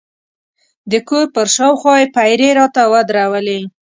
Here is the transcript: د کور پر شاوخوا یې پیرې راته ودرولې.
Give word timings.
د 0.91 0.93
کور 1.07 1.25
پر 1.35 1.47
شاوخوا 1.55 1.95
یې 2.01 2.07
پیرې 2.15 2.49
راته 2.59 2.81
ودرولې. 2.93 3.59